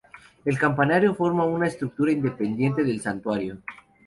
El 0.45 0.57
campanario 0.57 1.13
forma 1.13 1.45
una 1.45 1.67
estructura 1.67 2.11
independiente 2.11 2.83
del 2.83 3.01
santuario. 3.01 3.59